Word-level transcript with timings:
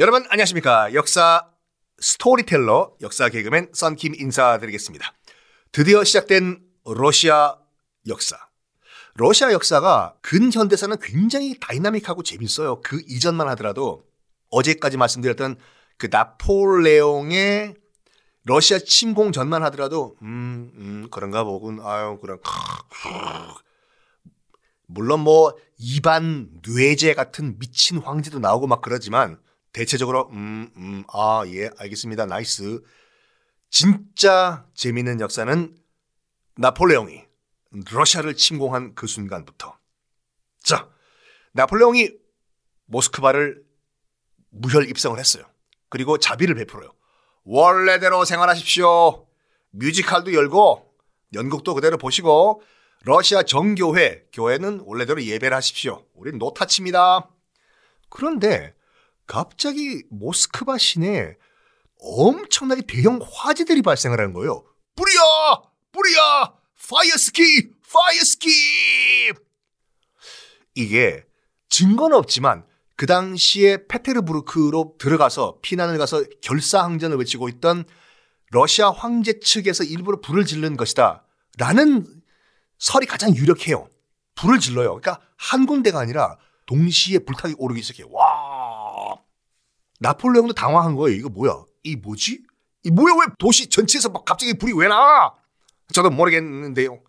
여러분 0.00 0.24
안녕하십니까 0.28 0.92
역사 0.92 1.48
스토리텔러 2.00 2.96
역사 3.00 3.28
개그맨 3.28 3.70
썬킴 3.72 4.16
인사드리겠습니다. 4.16 5.14
드디어 5.70 6.02
시작된 6.02 6.60
러시아 6.84 7.56
역사. 8.08 8.36
러시아 9.14 9.52
역사가 9.52 10.16
근현대사는 10.20 10.96
굉장히 11.00 11.60
다이나믹하고 11.60 12.24
재밌어요. 12.24 12.80
그 12.80 13.00
이전만 13.06 13.46
하더라도 13.50 14.04
어제까지 14.50 14.96
말씀드렸던 14.96 15.58
그 15.96 16.08
나폴레옹의 16.10 17.76
러시아 18.46 18.80
침공 18.80 19.30
전만 19.30 19.62
하더라도 19.62 20.16
음, 20.22 20.72
음 20.74 21.08
그런가 21.12 21.44
보군. 21.44 21.78
아유 21.80 22.18
그런 22.20 22.40
물론 24.86 25.20
뭐 25.20 25.56
이반 25.78 26.50
뇌제 26.66 27.14
같은 27.14 27.60
미친 27.60 27.98
황제도 27.98 28.40
나오고 28.40 28.66
막 28.66 28.80
그러지만 28.80 29.38
대체적으로 29.74 30.30
음, 30.32 30.70
음, 30.76 31.04
아, 31.12 31.42
예, 31.48 31.68
알겠습니다. 31.78 32.26
Nice. 32.26 32.80
진짜 33.68 34.64
재미있는 34.72 35.20
역사는 35.20 35.76
나폴레옹이 36.56 37.24
러시아를 37.90 38.36
침공한 38.36 38.94
그 38.94 39.08
순간부터. 39.08 39.76
자, 40.62 40.88
나폴레옹이 41.52 42.08
모스크바를 42.86 43.64
무혈 44.50 44.88
입성을 44.88 45.18
했어요. 45.18 45.44
그리고 45.88 46.18
자비를 46.18 46.54
베풀어요. 46.54 46.94
원래대로 47.42 48.24
생활하십시오. 48.24 49.26
뮤지컬도 49.70 50.34
열고 50.34 50.94
연극도 51.32 51.74
그대로 51.74 51.98
보시고 51.98 52.62
러시아 53.02 53.42
정교회 53.42 54.26
교회는 54.32 54.82
원래대로 54.84 55.20
예배를 55.24 55.56
하십시오. 55.56 56.06
우린 56.14 56.38
no 56.38 56.51
touch입니다. 56.51 57.28
그런데 58.08 58.72
갑자기 59.26 60.02
모스크바 60.10 60.78
시내에 60.78 61.36
엄청나게 62.00 62.82
대형 62.86 63.20
화재들이 63.22 63.82
발생을 63.82 64.18
하는 64.18 64.32
거예요. 64.32 64.64
불이야! 64.94 65.20
불이야! 65.92 66.54
fire스키! 66.88 67.70
fire스키! 67.92 68.50
이게 70.74 71.24
증거는 71.68 72.16
없지만 72.16 72.66
그 72.96 73.06
당시에 73.06 73.86
페테르부르크로 73.88 74.96
들어가서 74.98 75.58
피난을 75.62 75.98
가서 75.98 76.24
결사항전을 76.42 77.16
외치고 77.16 77.48
있던 77.48 77.84
러시아 78.50 78.90
황제 78.90 79.40
측에서 79.40 79.82
일부러 79.82 80.20
불을 80.20 80.44
지른 80.46 80.76
것이다. 80.76 81.26
라는 81.58 82.06
설이 82.78 83.06
가장 83.06 83.34
유력해요. 83.34 83.88
불을 84.36 84.60
질러요. 84.60 85.00
그러니까 85.00 85.20
한 85.36 85.66
군데가 85.66 85.98
아니라 85.98 86.36
동시에 86.66 87.20
불타기 87.20 87.54
오르기 87.58 87.82
시작해요. 87.82 88.12
와. 88.12 88.23
나폴레옹도 90.00 90.54
당황한 90.54 90.94
거예요. 90.96 91.16
이거 91.18 91.28
뭐야? 91.28 91.62
이 91.82 91.96
뭐지? 91.96 92.42
이 92.84 92.90
뭐야? 92.90 93.14
왜 93.14 93.26
도시 93.38 93.68
전체에서 93.68 94.08
막 94.10 94.24
갑자기 94.24 94.54
불이 94.58 94.72
왜 94.76 94.88
나? 94.88 95.34
저도 95.92 96.10
모르겠는데요. 96.10 97.00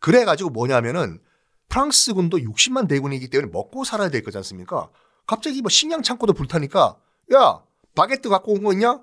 그래가지고 0.00 0.50
뭐냐면은 0.50 1.20
프랑스군도 1.68 2.38
60만 2.38 2.88
대군이기 2.88 3.28
때문에 3.28 3.50
먹고 3.52 3.84
살아야 3.84 4.08
될 4.08 4.22
거지 4.22 4.36
않습니까? 4.38 4.88
갑자기 5.26 5.60
뭐 5.60 5.68
식량 5.68 6.02
창고도 6.02 6.32
불타니까 6.32 6.96
야 7.34 7.62
바게트 7.94 8.28
갖고 8.28 8.52
온 8.54 8.62
거 8.64 8.72
있냐? 8.72 9.00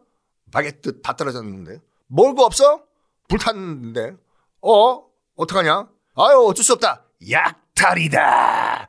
바게트 0.52 1.02
다 1.02 1.16
떨어졌는데 1.16 1.80
먹을 2.08 2.33
거 2.36 2.44
없어? 2.45 2.83
불탔는데 3.27 4.16
어 4.61 5.05
어떡하냐? 5.36 5.89
아유 6.16 6.45
어쩔 6.47 6.64
수 6.64 6.73
없다 6.73 7.03
약탈이다 7.30 8.88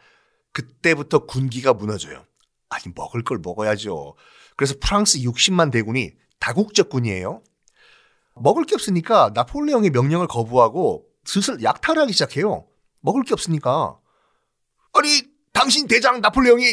그때부터 0.52 1.26
군기가 1.26 1.74
무너져요 1.74 2.24
아니 2.68 2.84
먹을 2.94 3.22
걸 3.22 3.38
먹어야죠. 3.42 4.14
그래서 4.56 4.74
프랑스 4.80 5.18
60만 5.18 5.70
대군이 5.70 6.12
다국적군이에요. 6.40 7.42
먹을 8.36 8.64
게 8.64 8.74
없으니까 8.74 9.30
나폴레옹의 9.34 9.90
명령을 9.90 10.26
거부하고 10.26 11.06
슬슬 11.24 11.62
약탈을 11.62 12.02
하기 12.02 12.12
시작해요. 12.12 12.66
먹을 13.00 13.22
게 13.22 13.32
없으니까. 13.32 13.98
아니 14.92 15.22
당신 15.52 15.86
대장 15.86 16.20
나폴레옹이 16.20 16.64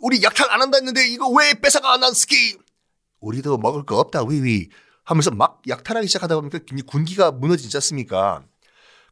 우리 0.00 0.22
약탈 0.22 0.50
안 0.50 0.60
한다 0.60 0.78
했는데 0.78 1.06
이거 1.08 1.28
왜 1.28 1.54
뺏어가 1.54 1.96
난 1.96 2.12
스키? 2.12 2.56
우리도 3.20 3.58
먹을 3.58 3.84
거 3.84 3.98
없다 3.98 4.24
위위. 4.24 4.68
하면서 5.04 5.30
막 5.30 5.62
약탈하기 5.66 6.06
시작하다 6.06 6.36
보니까 6.36 6.58
군기가 6.86 7.32
무너지지 7.32 7.76
않습니까? 7.78 8.44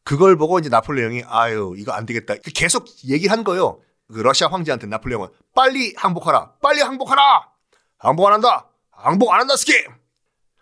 그걸 0.04 0.36
보고 0.36 0.58
이제 0.58 0.68
나폴레옹이 0.68 1.24
아유 1.26 1.74
이거 1.78 1.92
안 1.92 2.06
되겠다. 2.06 2.34
계속 2.54 2.86
얘기한 3.08 3.42
거예요 3.42 3.80
그 4.12 4.20
러시아 4.20 4.48
황제한테 4.48 4.86
나폴레옹은 4.86 5.28
빨리 5.54 5.94
항복하라 5.96 6.54
빨리 6.62 6.80
항복하라 6.80 7.50
항복 7.98 8.26
안 8.26 8.34
한다 8.34 8.70
항복 8.90 9.32
안 9.32 9.40
한다 9.40 9.56
스키 9.56 9.72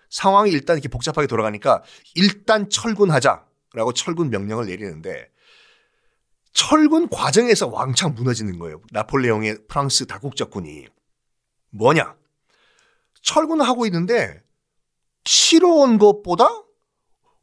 상황이 0.08 0.50
일단 0.50 0.76
이렇게 0.76 0.88
복잡하게 0.88 1.26
돌아가니까 1.26 1.82
일단 2.14 2.70
철군하자라고 2.70 3.92
철군 3.94 4.30
명령을 4.30 4.66
내리는데 4.66 5.28
철군 6.52 7.08
과정에서 7.08 7.66
왕창 7.66 8.14
무너지는 8.14 8.60
거예요. 8.60 8.80
나폴레옹의 8.92 9.66
프랑스 9.66 10.06
다국적군이. 10.06 10.86
뭐냐? 11.70 12.14
철군을 13.22 13.66
하고 13.66 13.86
있는데 13.86 14.40
치러 15.24 15.68
온 15.68 15.98
것보다 15.98 16.48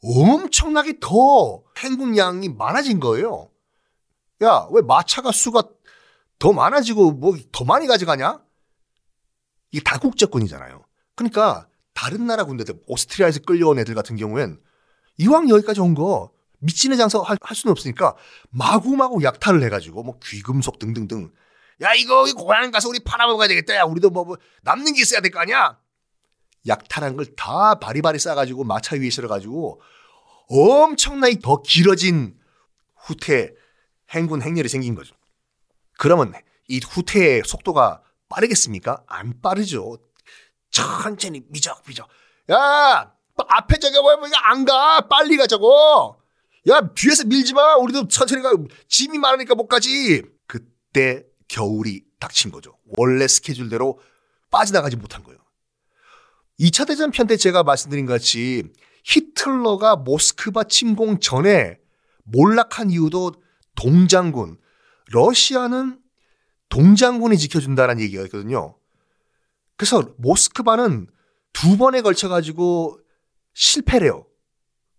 엄청나게 0.02 1.00
더 1.02 1.62
행군량이 1.78 2.50
많아진 2.50 3.02
거예요. 3.02 3.50
야, 4.44 4.68
왜 4.72 4.82
마차가 4.82 5.32
수가 5.32 5.64
더 6.42 6.52
많아지고 6.54 7.12
뭐 7.14 7.36
더 7.52 7.64
많이 7.64 7.86
가져가냐? 7.88 8.42
이게 9.72 9.84
다국적군이잖아요. 9.84 10.84
그러니까 11.16 11.68
다른 11.94 12.26
나라 12.26 12.44
군대들, 12.46 12.82
오스트리아에서 12.88 13.42
끌려온 13.42 13.78
애들 13.80 13.94
같은 13.96 14.16
경우엔 14.18 14.60
이왕 15.18 15.50
여기까지 15.50 15.80
온 15.82 15.94
거 15.94 16.32
미친의 16.64 16.98
장사 16.98 17.20
할, 17.22 17.38
할 17.42 17.56
수는 17.56 17.72
없으니까 17.72 18.16
마구마구 18.50 19.24
약탈을 19.24 19.64
해가지고 19.64 20.04
뭐 20.04 20.20
귀금속 20.24 20.78
등등등. 20.80 21.32
야 21.82 21.94
이거 21.96 22.24
고향 22.36 22.70
가서 22.72 22.90
우리 22.90 23.00
팔아먹어야 23.00 23.48
되겠다. 23.48 23.76
야 23.76 23.84
우리도 23.84 24.10
뭐, 24.12 24.24
뭐 24.26 24.38
남는 24.64 24.94
게 24.94 25.02
있어야 25.02 25.22
될 25.22 25.32
거 25.32 25.40
아니야. 25.40 25.80
약탈한 26.68 27.16
걸 27.18 27.26
다 27.36 27.76
바리바리 27.76 28.20
싸가지고 28.20 28.64
마차 28.64 28.96
위에 28.96 29.10
실어가지고 29.10 29.82
엄청나게 30.50 31.40
더 31.42 31.62
길어진 31.64 32.38
후퇴 32.96 33.54
행군 34.12 34.42
행렬이 34.44 34.68
생긴 34.70 34.94
거죠. 34.96 35.16
그러면 36.02 36.34
이 36.68 36.80
후퇴의 36.84 37.44
속도가 37.46 38.02
빠르겠습니까? 38.28 39.04
안 39.06 39.40
빠르죠. 39.40 40.00
천천히 40.72 41.44
미적미적. 41.50 42.10
야 42.50 43.14
앞에 43.38 43.78
저기 43.78 44.00
뭐야 44.02 44.18
안 44.46 44.66
가. 44.66 45.08
빨리 45.08 45.38
가자고. 45.38 46.16
야 46.70 46.82
뒤에서 46.96 47.26
밀지 47.26 47.54
마. 47.54 47.76
우리도 47.76 48.08
천천히 48.08 48.42
가. 48.42 48.52
짐이 48.88 49.20
많으니까 49.20 49.54
못 49.54 49.68
가지. 49.68 50.24
그때 50.48 51.24
겨울이 51.48 52.04
닥친 52.20 52.50
거죠. 52.50 52.80
원래 52.98 53.28
스케줄대로 53.28 54.00
빠져나가지 54.50 54.96
못한 54.96 55.22
거예요. 55.22 55.38
2차 56.60 56.88
대전 56.88 57.12
편 57.12 57.28
때 57.28 57.38
제가 57.38 57.62
말씀드린 57.62 58.08
것 58.08 58.14
같이 58.14 58.64
히틀러가 59.06 59.98
모스크바 59.98 60.64
침공 60.64 61.20
전에 61.20 61.78
몰락한 62.24 62.90
이유도 62.90 63.34
동장군, 63.76 64.58
러시아는 65.12 66.00
동장군이 66.70 67.38
지켜준다는 67.38 68.00
얘기가 68.00 68.24
있거든요. 68.24 68.78
그래서 69.76 70.14
모스크바는 70.18 71.08
두 71.54 71.78
번에 71.78 72.02
걸쳐 72.02 72.30
가지고 72.30 73.00
실패래요. 73.54 74.26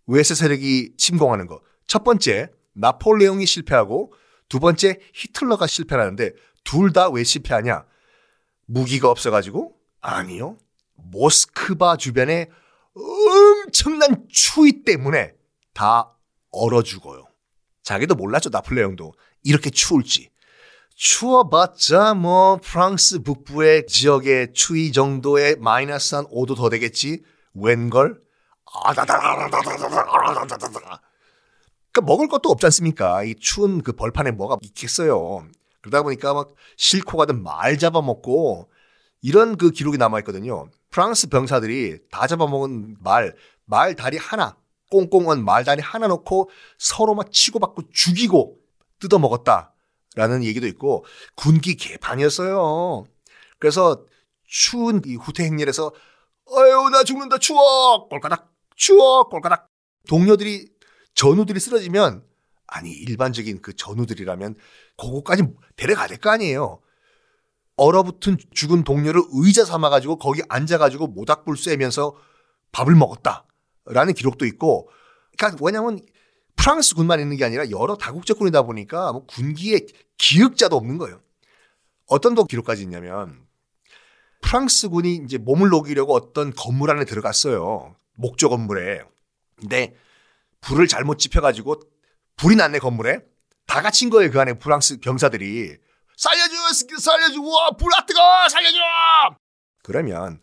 외세 0.05 0.35
세력이 0.35 0.93
침공하는 0.97 1.47
거. 1.47 1.61
첫 1.87 2.03
번째 2.03 2.51
나폴레옹이 2.73 3.45
실패하고 3.45 4.13
두 4.49 4.59
번째 4.59 4.99
히틀러가 5.13 5.67
실패하는데 5.67 6.31
둘 6.63 6.91
다 6.93 7.09
왜 7.09 7.23
실패하냐? 7.23 7.85
무기가 8.65 9.09
없어가지고 9.09 9.75
아니요. 10.01 10.57
모스크바 10.95 11.97
주변에 11.97 12.49
엄청난 12.95 14.27
추위 14.29 14.83
때문에 14.83 15.33
다 15.73 16.13
얼어 16.51 16.83
죽어요. 16.83 17.27
자기도 17.81 18.15
몰랐죠 18.15 18.49
나폴레옹도 18.49 19.13
이렇게 19.43 19.69
추울지. 19.69 20.31
추워봤자 20.95 22.13
뭐 22.13 22.59
프랑스 22.63 23.19
북부의 23.19 23.87
지역의 23.87 24.53
추위 24.53 24.91
정도의 24.91 25.55
마이너스 25.57 26.15
한 26.15 26.25
5도 26.25 26.55
더 26.55 26.69
되겠지. 26.69 27.23
웬걸 27.53 28.21
아다다다다다다다다다다다. 28.65 31.01
그러니까 31.91 32.11
먹을 32.11 32.27
것도 32.27 32.49
없지 32.49 32.65
않습니까? 32.67 33.23
이 33.23 33.35
추운 33.35 33.83
그 33.83 33.93
벌판에 33.93 34.31
뭐가 34.31 34.57
있겠어요. 34.61 35.45
그러다 35.81 36.01
보니까 36.01 36.33
막 36.33 36.49
실코 36.77 37.17
가든 37.17 37.43
말 37.43 37.77
잡아먹고 37.77 38.69
이런 39.21 39.57
그 39.57 39.71
기록이 39.71 39.97
남아있거든요. 39.97 40.69
프랑스 40.89 41.29
병사들이 41.29 41.99
다 42.09 42.27
잡아먹은 42.27 42.97
말, 43.01 43.35
말 43.65 43.95
다리 43.95 44.17
하나, 44.17 44.55
꽁꽁한 44.89 45.43
말 45.43 45.63
다리 45.63 45.81
하나 45.81 46.07
놓고 46.07 46.49
서로 46.77 47.15
막 47.15 47.31
치고받고 47.31 47.89
죽이고 47.91 48.62
뜯어먹었다라는 48.99 50.43
얘기도 50.43 50.67
있고 50.67 51.05
군기 51.35 51.75
개판이었어요. 51.75 53.05
그래서 53.59 54.05
추운 54.45 55.01
이 55.05 55.15
후퇴 55.15 55.43
행렬에서 55.45 55.91
아유 56.55 56.89
나 56.91 57.03
죽는다. 57.03 57.37
추워 57.37 58.07
꼴까닥! 58.09 58.51
추워 58.75 59.29
꼴까닥! 59.29 59.67
동료들이 60.07 60.67
전우들이 61.15 61.59
쓰러지면 61.59 62.23
아니 62.67 62.91
일반적인 62.91 63.61
그 63.61 63.75
전우들이라면 63.75 64.55
그거까지 64.97 65.43
데려가야 65.75 66.07
될 66.07 66.17
거 66.17 66.29
아니에요. 66.31 66.79
얼어붙은 67.75 68.37
죽은 68.53 68.83
동료를 68.83 69.21
의자 69.31 69.65
삼아가지고 69.65 70.17
거기 70.17 70.41
앉아가지고 70.47 71.07
모닥불 71.07 71.57
쐬면서 71.57 72.15
밥을 72.71 72.95
먹었다라는 72.95 74.13
기록도 74.15 74.45
있고, 74.45 74.89
그러니까 75.37 75.63
왜냐하면 75.63 75.99
프랑스 76.55 76.95
군만 76.95 77.19
있는 77.19 77.37
게 77.37 77.45
아니라 77.45 77.69
여러 77.69 77.95
다국적군이다 77.97 78.63
보니까 78.63 79.11
뭐 79.11 79.25
군기에 79.25 79.81
기억자도 80.17 80.75
없는 80.75 80.97
거예요. 80.97 81.21
어떤 82.07 82.35
더 82.35 82.43
기록까지 82.45 82.83
있냐면 82.83 83.45
프랑스 84.41 84.89
군이 84.89 85.21
이제 85.25 85.37
몸을 85.37 85.69
녹이려고 85.69 86.13
어떤 86.13 86.53
건물 86.53 86.91
안에 86.91 87.05
들어갔어요. 87.05 87.95
목조 88.15 88.49
건물에. 88.49 89.01
근데 89.59 89.95
불을 90.61 90.87
잘못 90.87 91.17
지펴가지고 91.19 91.81
불이 92.37 92.55
났네 92.55 92.79
건물에. 92.79 93.19
다 93.65 93.81
갇힌 93.81 94.09
거예요 94.09 94.29
그 94.31 94.39
안에 94.39 94.53
프랑스 94.59 94.99
병사들이. 94.99 95.77
살려줘 96.17 96.55
살려줘 96.99 97.41
와불 97.41 97.89
아 97.97 98.05
뜨거 98.05 98.19
살려줘. 98.49 98.77
그러면 99.81 100.41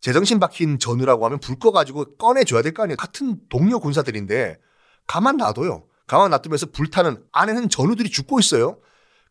제정신 0.00 0.38
박힌 0.38 0.78
전우라고 0.78 1.24
하면 1.24 1.40
불 1.40 1.58
꺼가지고 1.58 2.16
꺼내줘야 2.16 2.62
될 2.62 2.72
거 2.74 2.82
아니에요. 2.82 2.96
같은 2.96 3.40
동료 3.48 3.80
군사들인데 3.80 4.58
가만 5.06 5.36
놔둬요. 5.36 5.84
가만 6.06 6.30
놔두면서 6.30 6.66
불타는 6.66 7.24
안에는 7.32 7.68
전우들이 7.68 8.10
죽고 8.10 8.38
있어요. 8.40 8.78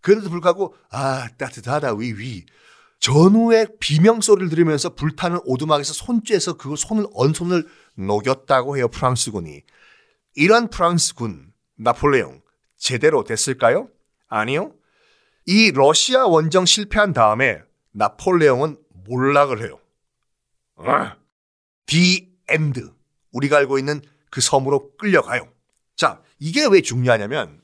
그런데도 0.02 0.30
불구하고 0.30 0.76
아 0.92 1.28
따뜻하다 1.38 1.96
위위 1.96 2.46
전우의 3.00 3.78
비명 3.80 4.22
소리를 4.22 4.50
들으면서 4.50 4.96
불타는 4.96 5.40
오두막에서 5.46 5.94
손쬐서 5.94 6.58
그 6.58 6.76
손을 6.76 7.08
언손을 7.14 7.68
녹였다고 7.96 8.78
해요 8.78 8.88
프랑스군이 8.88 9.62
이런 10.36 10.70
프랑스군 10.70 11.52
나폴레옹 11.78 12.42
제대로 12.78 13.24
됐을까요? 13.24 13.90
아니요. 14.28 14.74
이 15.46 15.72
러시아 15.72 16.26
원정 16.26 16.66
실패한 16.66 17.14
다음에 17.14 17.62
나폴레옹은 17.92 18.78
몰락을 19.08 19.64
해요. 19.64 19.80
The 21.86 22.32
end 22.48 22.92
우리가 23.32 23.58
알고 23.58 23.80
있는 23.80 24.02
그 24.30 24.42
섬으로 24.42 24.96
끌려가요. 24.98 25.48
자, 25.96 26.22
이게 26.40 26.66
왜 26.66 26.82
중요하냐면 26.82 27.62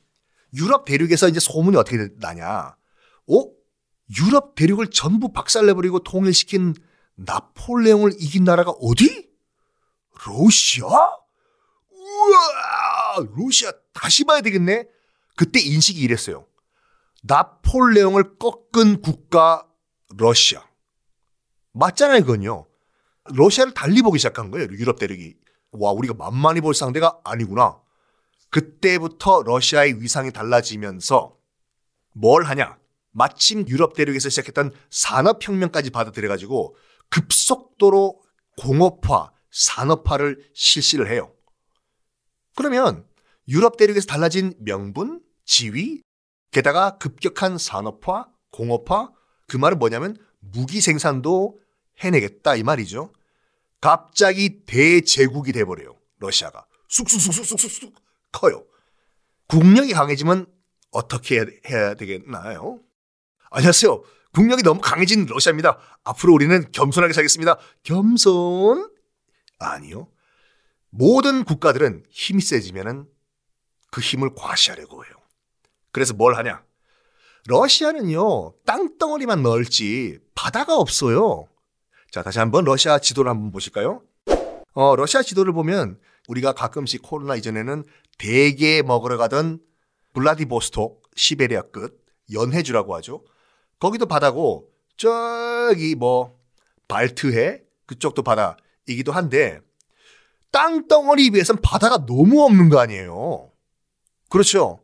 유럽 0.53 0.85
대륙에서 0.85 1.27
이제 1.27 1.39
소문이 1.39 1.77
어떻게 1.77 2.09
나냐? 2.17 2.75
어? 3.27 3.51
유럽 4.19 4.55
대륙을 4.55 4.87
전부 4.87 5.31
박살내버리고 5.31 5.99
통일시킨 5.99 6.75
나폴레옹을 7.15 8.13
이긴 8.19 8.43
나라가 8.43 8.71
어디? 8.71 9.29
러시아? 10.25 10.85
우와! 11.91 13.27
러시아 13.35 13.71
다시 13.93 14.23
봐야 14.23 14.41
되겠네? 14.41 14.85
그때 15.35 15.59
인식이 15.59 15.99
이랬어요. 16.01 16.45
나폴레옹을 17.23 18.37
꺾은 18.37 19.01
국가 19.01 19.65
러시아. 20.17 20.63
맞잖아요, 21.73 22.21
그건요. 22.21 22.67
러시아를 23.33 23.73
달리 23.73 24.01
보기 24.01 24.19
시작한 24.19 24.51
거예요, 24.51 24.67
유럽 24.71 24.99
대륙이. 24.99 25.35
와, 25.71 25.91
우리가 25.91 26.13
만만히 26.15 26.59
볼 26.59 26.73
상대가 26.73 27.19
아니구나. 27.23 27.80
그때부터 28.51 29.43
러시아의 29.43 30.01
위상이 30.01 30.31
달라지면서 30.31 31.37
뭘 32.13 32.43
하냐? 32.43 32.77
마침 33.11 33.67
유럽 33.67 33.93
대륙에서 33.93 34.29
시작했던 34.29 34.71
산업혁명까지 34.89 35.89
받아들여가지고 35.89 36.75
급속도로 37.09 38.21
공업화, 38.57 39.31
산업화를 39.51 40.49
실시를 40.53 41.09
해요. 41.09 41.33
그러면 42.55 43.05
유럽 43.47 43.77
대륙에서 43.77 44.05
달라진 44.05 44.53
명분, 44.59 45.21
지위, 45.45 46.01
게다가 46.51 46.97
급격한 46.97 47.57
산업화, 47.57 48.27
공업화, 48.51 49.11
그 49.47 49.57
말은 49.57 49.79
뭐냐면 49.79 50.17
무기 50.39 50.81
생산도 50.81 51.59
해내겠다 51.99 52.55
이 52.55 52.63
말이죠. 52.63 53.11
갑자기 53.79 54.63
대제국이 54.65 55.51
돼버려요. 55.53 55.97
러시아가. 56.19 56.65
쑥쑥쑥쑥쑥쑥 56.89 58.10
커요. 58.31 58.65
국력이 59.47 59.93
강해지면 59.93 60.47
어떻게 60.91 61.45
해야 61.69 61.93
되겠나요? 61.95 62.79
안녕하세요. 63.49 64.03
국력이 64.33 64.63
너무 64.63 64.79
강해진 64.81 65.25
러시아입니다. 65.25 65.77
앞으로 66.03 66.33
우리는 66.33 66.71
겸손하게 66.71 67.13
살겠습니다. 67.13 67.57
겸손? 67.83 68.89
아니요. 69.59 70.07
모든 70.89 71.43
국가들은 71.43 72.03
힘이 72.09 72.41
세지면은 72.41 73.07
그 73.91 74.01
힘을 74.01 74.33
과시하려고 74.35 75.05
해요. 75.05 75.13
그래서 75.91 76.13
뭘 76.13 76.35
하냐? 76.37 76.63
러시아는요, 77.47 78.53
땅덩어리만 78.65 79.43
넓지 79.43 80.19
바다가 80.35 80.77
없어요. 80.77 81.47
자, 82.11 82.23
다시 82.23 82.39
한번 82.39 82.63
러시아 82.65 82.99
지도를 82.99 83.29
한번 83.29 83.51
보실까요? 83.51 84.01
어, 84.73 84.95
러시아 84.95 85.21
지도를 85.21 85.53
보면 85.53 85.99
우리가 86.31 86.53
가끔씩 86.53 87.01
코로나 87.01 87.35
이전에는 87.35 87.83
대게 88.17 88.81
먹으러 88.81 89.17
가던 89.17 89.59
블라디보스톡, 90.13 91.03
시베리아 91.15 91.63
끝, 91.73 92.01
연해주라고 92.31 92.95
하죠. 92.95 93.25
거기도 93.79 94.05
바다고 94.05 94.69
저기 94.95 95.95
뭐 95.95 96.39
발트해 96.87 97.61
그쪽도 97.85 98.23
바다이기도 98.23 99.11
한데 99.11 99.59
땅덩어리 100.51 101.31
비해선 101.31 101.57
바다가 101.61 102.05
너무 102.05 102.43
없는 102.43 102.69
거 102.69 102.79
아니에요. 102.79 103.51
그렇죠. 104.29 104.81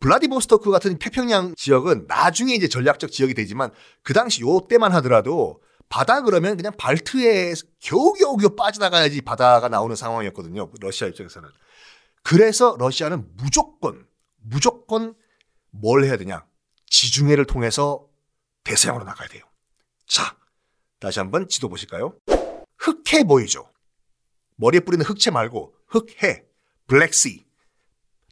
블라디보스토크 0.00 0.70
같은 0.70 0.98
태평양 0.98 1.54
지역은 1.56 2.06
나중에 2.08 2.54
이제 2.54 2.68
전략적 2.68 3.10
지역이 3.10 3.32
되지만 3.32 3.70
그 4.02 4.12
당시 4.12 4.42
요 4.42 4.60
때만 4.68 4.92
하더라도 4.92 5.62
바다 5.88 6.22
그러면 6.22 6.56
그냥 6.56 6.72
발트에 6.76 7.54
겨우겨우 7.80 8.36
빠져나가야지 8.56 9.20
바다가 9.22 9.68
나오는 9.68 9.94
상황이었거든요. 9.94 10.70
러시아 10.80 11.08
입장에서는. 11.08 11.48
그래서 12.22 12.76
러시아는 12.78 13.28
무조건 13.36 14.06
무조건 14.36 15.14
뭘 15.70 16.04
해야 16.04 16.16
되냐? 16.16 16.44
지중해를 16.86 17.44
통해서 17.44 18.06
대서양으로 18.64 19.04
나가야 19.04 19.28
돼요. 19.28 19.44
자, 20.06 20.36
다시 20.98 21.18
한번 21.18 21.48
지도 21.48 21.68
보실까요? 21.68 22.16
흑해 22.78 23.24
보이죠? 23.24 23.68
머리에 24.56 24.80
뿌리는 24.80 25.04
흑채 25.04 25.30
말고 25.30 25.74
흑해, 25.88 26.44
블랙시. 26.86 27.44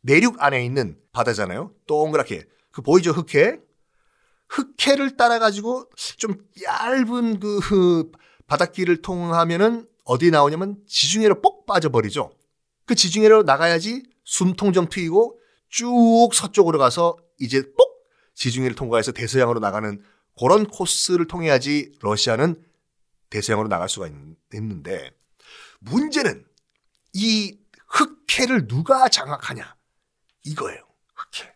내륙 0.02 0.42
안에 0.42 0.64
있는 0.64 0.98
바다잖아요. 1.12 1.74
동그랗게. 1.86 2.44
그 2.70 2.82
보이죠? 2.82 3.12
흑해? 3.12 3.58
흑해를 4.52 5.16
따라가지고 5.16 5.90
좀 6.18 6.36
얇은 6.62 7.40
그 7.40 8.12
바닷길을 8.46 9.00
통하면은 9.00 9.88
어디 10.04 10.30
나오냐면 10.30 10.76
지중해로 10.86 11.40
뽁 11.40 11.64
빠져버리죠. 11.64 12.30
그 12.84 12.94
지중해로 12.94 13.44
나가야지 13.44 14.02
숨통 14.24 14.72
좀 14.72 14.88
트이고 14.88 15.40
쭉 15.68 16.28
서쪽으로 16.34 16.78
가서 16.78 17.16
이제 17.40 17.62
뽁 17.62 17.76
지중해를 18.34 18.76
통과해서 18.76 19.12
대서양으로 19.12 19.60
나가는 19.60 20.02
그런 20.38 20.66
코스를 20.66 21.26
통해야지 21.26 21.92
러시아는 22.02 22.62
대서양으로 23.30 23.68
나갈 23.68 23.88
수가 23.88 24.08
있는데 24.52 25.10
문제는 25.80 26.44
이 27.14 27.58
흑해를 27.88 28.66
누가 28.66 29.08
장악하냐 29.08 29.76
이거예요. 30.44 30.82
흑해. 31.14 31.52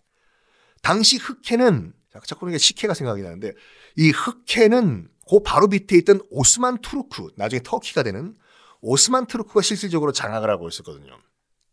당시 0.82 1.18
흑해는 1.18 1.92
자꾸 2.24 2.48
이게 2.48 2.58
식해가 2.58 2.94
생각이 2.94 3.22
나는데 3.22 3.52
이 3.96 4.10
흑해는 4.10 5.08
그 5.28 5.40
바로 5.44 5.66
밑에 5.66 5.96
있던 5.98 6.20
오스만 6.30 6.78
투르크 6.80 7.28
나중에 7.36 7.60
터키가 7.62 8.02
되는 8.02 8.34
오스만 8.80 9.26
투르크가 9.26 9.62
실질적으로 9.62 10.12
장악을 10.12 10.48
하고 10.48 10.68
있었거든요. 10.68 11.18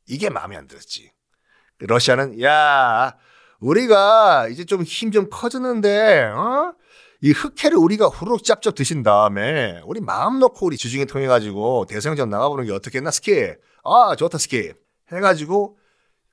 이게 0.07 0.29
마음에 0.29 0.57
안 0.57 0.67
들었지. 0.67 1.11
러시아는 1.79 2.41
야 2.41 3.15
우리가 3.59 4.47
이제 4.49 4.65
좀 4.65 4.83
힘좀 4.83 5.29
커졌는데 5.29 6.23
어? 6.23 6.73
이 7.21 7.31
흑해를 7.31 7.77
우리가 7.77 8.07
후루룩 8.07 8.43
짭짭 8.43 8.75
드신 8.75 9.01
다음에 9.01 9.81
우리 9.85 10.01
마음 10.01 10.39
놓고 10.39 10.65
우리 10.65 10.75
주중에 10.75 11.05
통해 11.05 11.25
가지고 11.27 11.85
대성전 11.87 12.29
나가보는 12.29 12.65
게 12.65 12.73
어떻겠나 12.73 13.11
스키 13.11 13.53
아 13.83 14.15
좋다 14.17 14.37
스키 14.37 14.73
해가지고 15.11 15.77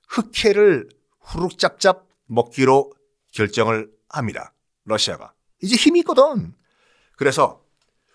흑해를 0.08 0.88
후루룩 1.20 1.58
짭짭 1.58 2.08
먹기로 2.26 2.92
결정을 3.32 3.88
합니다 4.10 4.52
러시아가 4.84 5.32
이제 5.62 5.76
힘이 5.76 6.00
있거든 6.00 6.54
그래서 7.16 7.64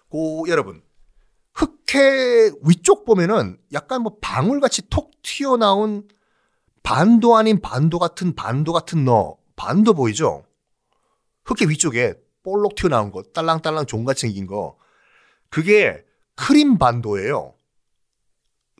고 0.10 0.46
여러분 0.48 0.84
흑해 1.54 2.52
위쪽 2.64 3.06
보면은 3.06 3.58
약간 3.74 4.02
뭐 4.02 4.18
방울같이 4.22 4.90
톡 4.90 5.12
튀어나온 5.24 6.08
반도 6.84 7.36
아닌 7.36 7.62
반도 7.62 7.98
같은 7.98 8.36
반도 8.36 8.72
같은 8.72 9.06
너 9.06 9.38
반도 9.56 9.94
보이죠? 9.94 10.46
흑해 11.46 11.70
위쪽에 11.70 12.14
볼록 12.44 12.76
튀어나온 12.76 13.12
거, 13.12 13.24
딸랑딸랑 13.24 13.88
종같이 13.88 14.22
생긴 14.22 14.46
거. 14.46 14.78
그게 15.50 16.06
크림 16.36 16.78
반도예요. 16.78 17.55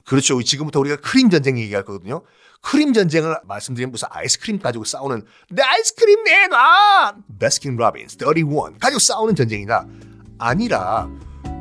그렇죠. 0.06 0.42
지금부터 0.42 0.80
우리가 0.80 0.98
크림 0.98 1.30
전쟁 1.30 1.58
얘기할 1.58 1.84
거거든요. 1.84 2.22
크림 2.62 2.94
전쟁을 2.94 3.38
말씀드리면 3.44 3.92
무슨 3.92 4.08
아이스크림 4.12 4.60
가지고 4.60 4.86
싸우는 4.86 5.24
내 5.50 5.62
아이스크림 5.62 6.24
내놔! 6.24 7.16
베스킨 7.40 7.76
라빈스 7.76 8.18
31 8.20 8.80
가지고 8.80 9.00
싸우는 9.00 9.36
전쟁이다. 9.36 9.86
아니라 10.40 11.10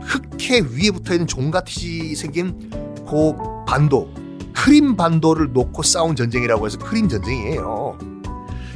흑해 0.02 0.60
위에 0.60 0.90
붙어 0.90 1.14
있는 1.14 1.26
종같이 1.26 2.14
생긴 2.14 2.70
그 3.06 3.34
반도 3.66 4.12
크림 4.54 4.96
반도를 4.96 5.52
놓고 5.52 5.82
싸운 5.82 6.16
전쟁이라고 6.16 6.66
해서 6.66 6.78
크림 6.78 7.08
전쟁이에요. 7.08 7.98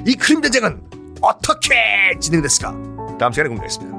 이 0.06 0.14
크림 0.14 0.42
전쟁은 0.42 0.82
어떻게 1.20 1.74
진행됐을까? 2.20 2.72
다음 3.18 3.32
시간에 3.32 3.48
공개하겠습니다. 3.48 3.97